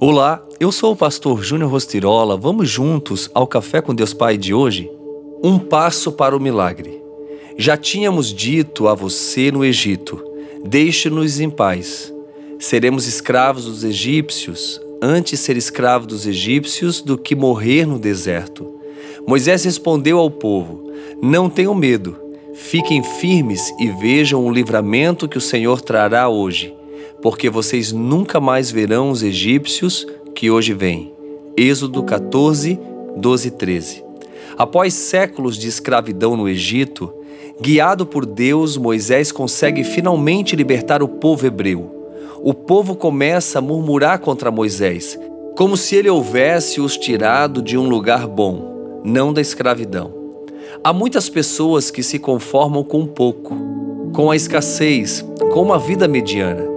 Olá, 0.00 0.46
eu 0.60 0.70
sou 0.70 0.92
o 0.92 0.96
pastor 0.96 1.42
Júnior 1.42 1.72
Rostirola. 1.72 2.36
Vamos 2.36 2.70
juntos 2.70 3.28
ao 3.34 3.48
Café 3.48 3.82
com 3.82 3.92
Deus 3.92 4.14
Pai 4.14 4.38
de 4.38 4.54
hoje? 4.54 4.88
Um 5.42 5.58
passo 5.58 6.12
para 6.12 6.36
o 6.36 6.40
milagre. 6.40 7.02
Já 7.56 7.76
tínhamos 7.76 8.32
dito 8.32 8.86
a 8.86 8.94
você 8.94 9.50
no 9.50 9.64
Egito: 9.64 10.24
Deixe-nos 10.64 11.40
em 11.40 11.50
paz. 11.50 12.14
Seremos 12.60 13.08
escravos 13.08 13.64
dos 13.64 13.82
egípcios, 13.82 14.80
antes 15.02 15.40
ser 15.40 15.56
escravo 15.56 16.06
dos 16.06 16.28
egípcios 16.28 17.02
do 17.02 17.18
que 17.18 17.34
morrer 17.34 17.84
no 17.84 17.98
deserto. 17.98 18.72
Moisés 19.26 19.64
respondeu 19.64 20.20
ao 20.20 20.30
povo: 20.30 20.92
Não 21.20 21.50
tenham 21.50 21.74
medo, 21.74 22.16
fiquem 22.54 23.02
firmes 23.02 23.68
e 23.80 23.88
vejam 23.88 24.46
o 24.46 24.52
livramento 24.52 25.28
que 25.28 25.38
o 25.38 25.40
Senhor 25.40 25.80
trará 25.80 26.28
hoje 26.28 26.77
porque 27.22 27.50
vocês 27.50 27.92
nunca 27.92 28.40
mais 28.40 28.70
verão 28.70 29.10
os 29.10 29.22
egípcios 29.22 30.06
que 30.34 30.50
hoje 30.50 30.72
vêm. 30.72 31.12
Êxodo 31.56 32.02
14, 32.02 32.78
12 33.16 33.48
e 33.48 33.50
13. 33.50 34.04
Após 34.56 34.94
séculos 34.94 35.56
de 35.56 35.68
escravidão 35.68 36.36
no 36.36 36.48
Egito, 36.48 37.12
guiado 37.60 38.06
por 38.06 38.24
Deus, 38.24 38.76
Moisés 38.76 39.32
consegue 39.32 39.82
finalmente 39.82 40.54
libertar 40.54 41.02
o 41.02 41.08
povo 41.08 41.46
hebreu. 41.46 41.94
O 42.40 42.54
povo 42.54 42.94
começa 42.94 43.58
a 43.58 43.62
murmurar 43.62 44.20
contra 44.20 44.50
Moisés, 44.50 45.18
como 45.56 45.76
se 45.76 45.96
ele 45.96 46.08
houvesse 46.08 46.80
os 46.80 46.96
tirado 46.96 47.60
de 47.60 47.76
um 47.76 47.88
lugar 47.88 48.28
bom, 48.28 49.00
não 49.04 49.32
da 49.32 49.40
escravidão. 49.40 50.12
Há 50.84 50.92
muitas 50.92 51.28
pessoas 51.28 51.90
que 51.90 52.02
se 52.02 52.20
conformam 52.20 52.84
com 52.84 53.04
pouco, 53.04 53.56
com 54.12 54.30
a 54.30 54.36
escassez, 54.36 55.24
com 55.52 55.62
uma 55.62 55.78
vida 55.78 56.06
mediana. 56.06 56.67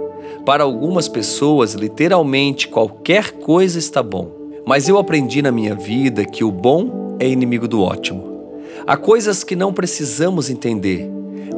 Para 0.44 0.64
algumas 0.64 1.06
pessoas, 1.06 1.74
literalmente 1.74 2.66
qualquer 2.66 3.30
coisa 3.30 3.78
está 3.78 4.02
bom. 4.02 4.28
Mas 4.66 4.88
eu 4.88 4.98
aprendi 4.98 5.40
na 5.40 5.52
minha 5.52 5.74
vida 5.74 6.24
que 6.24 6.42
o 6.42 6.50
bom 6.50 7.16
é 7.20 7.28
inimigo 7.28 7.68
do 7.68 7.80
ótimo. 7.80 8.52
Há 8.84 8.96
coisas 8.96 9.44
que 9.44 9.54
não 9.54 9.72
precisamos 9.72 10.50
entender, 10.50 11.08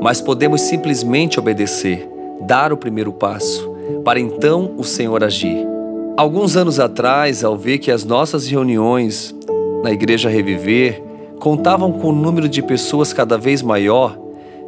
mas 0.03 0.21
podemos 0.21 0.61
simplesmente 0.61 1.39
obedecer, 1.39 2.07
dar 2.43 2.75
o 2.75 2.77
primeiro 2.77 3.11
passo, 3.11 3.71
para 4.05 4.21
então 4.21 4.75
o 4.77 4.85
Senhor 4.85 5.25
agir. 5.25 5.67
Alguns 6.15 6.55
anos 6.55 6.79
atrás, 6.79 7.43
ao 7.43 7.57
ver 7.57 7.79
que 7.79 7.91
as 7.91 8.05
nossas 8.05 8.47
reuniões 8.47 9.35
na 9.83 9.93
Igreja 9.93 10.29
Reviver 10.29 11.03
contavam 11.41 11.91
com 11.91 12.11
um 12.11 12.15
número 12.15 12.49
de 12.51 12.63
pessoas 12.63 13.15
cada 13.15 13.39
vez 13.39 13.63
maior, 13.63 14.19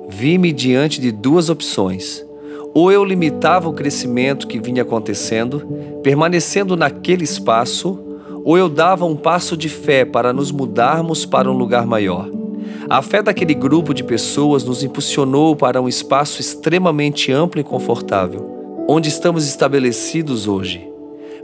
vi-me 0.08 0.52
diante 0.52 1.02
de 1.02 1.12
duas 1.12 1.50
opções 1.50 2.25
ou 2.76 2.92
eu 2.92 3.02
limitava 3.02 3.70
o 3.70 3.72
crescimento 3.72 4.46
que 4.46 4.60
vinha 4.60 4.82
acontecendo, 4.82 5.66
permanecendo 6.02 6.76
naquele 6.76 7.24
espaço, 7.24 7.98
ou 8.44 8.58
eu 8.58 8.68
dava 8.68 9.06
um 9.06 9.16
passo 9.16 9.56
de 9.56 9.66
fé 9.66 10.04
para 10.04 10.30
nos 10.30 10.52
mudarmos 10.52 11.24
para 11.24 11.50
um 11.50 11.56
lugar 11.56 11.86
maior. 11.86 12.28
A 12.86 13.00
fé 13.00 13.22
daquele 13.22 13.54
grupo 13.54 13.94
de 13.94 14.04
pessoas 14.04 14.62
nos 14.62 14.84
impulsionou 14.84 15.56
para 15.56 15.80
um 15.80 15.88
espaço 15.88 16.38
extremamente 16.38 17.32
amplo 17.32 17.62
e 17.62 17.64
confortável, 17.64 18.84
onde 18.86 19.08
estamos 19.08 19.48
estabelecidos 19.48 20.46
hoje. 20.46 20.86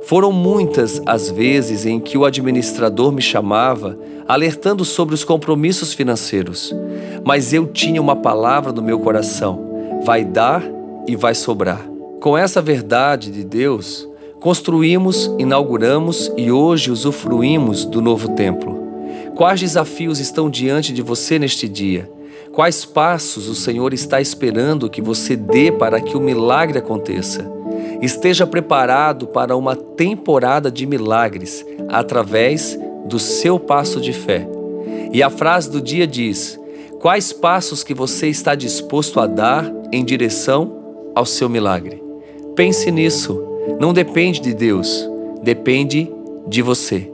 Foram 0.02 0.32
muitas 0.32 1.00
as 1.06 1.30
vezes 1.30 1.86
em 1.86 1.98
que 1.98 2.18
o 2.18 2.26
administrador 2.26 3.10
me 3.10 3.22
chamava, 3.22 3.98
alertando 4.28 4.84
sobre 4.84 5.14
os 5.14 5.24
compromissos 5.24 5.94
financeiros, 5.94 6.76
mas 7.24 7.54
eu 7.54 7.66
tinha 7.68 8.02
uma 8.02 8.16
palavra 8.16 8.70
no 8.70 8.82
meu 8.82 8.98
coração: 8.98 10.02
vai 10.04 10.26
dar 10.26 10.81
e 11.06 11.16
vai 11.16 11.34
sobrar. 11.34 11.86
Com 12.20 12.36
essa 12.36 12.62
verdade 12.62 13.30
de 13.30 13.44
Deus, 13.44 14.08
construímos, 14.40 15.30
inauguramos 15.38 16.30
e 16.36 16.52
hoje 16.52 16.90
usufruímos 16.90 17.84
do 17.84 18.00
novo 18.00 18.30
templo. 18.30 18.80
Quais 19.34 19.60
desafios 19.60 20.20
estão 20.20 20.50
diante 20.50 20.92
de 20.92 21.02
você 21.02 21.38
neste 21.38 21.68
dia? 21.68 22.10
Quais 22.52 22.84
passos 22.84 23.48
o 23.48 23.54
Senhor 23.54 23.94
está 23.94 24.20
esperando 24.20 24.90
que 24.90 25.00
você 25.00 25.34
dê 25.36 25.72
para 25.72 26.00
que 26.00 26.16
o 26.16 26.20
milagre 26.20 26.78
aconteça? 26.78 27.50
Esteja 28.00 28.46
preparado 28.46 29.26
para 29.26 29.56
uma 29.56 29.74
temporada 29.74 30.70
de 30.70 30.84
milagres 30.84 31.64
através 31.88 32.78
do 33.06 33.18
seu 33.18 33.58
passo 33.58 34.00
de 34.00 34.12
fé. 34.12 34.46
E 35.12 35.22
a 35.22 35.30
frase 35.30 35.70
do 35.70 35.80
dia 35.80 36.06
diz: 36.06 36.60
Quais 37.00 37.32
passos 37.32 37.82
que 37.82 37.94
você 37.94 38.28
está 38.28 38.54
disposto 38.54 39.18
a 39.18 39.26
dar 39.26 39.72
em 39.90 40.04
direção 40.04 40.81
ao 41.14 41.26
seu 41.26 41.48
milagre. 41.48 42.02
Pense 42.56 42.90
nisso. 42.90 43.42
Não 43.78 43.92
depende 43.92 44.40
de 44.40 44.54
Deus, 44.54 45.08
depende 45.42 46.10
de 46.48 46.62
você. 46.62 47.11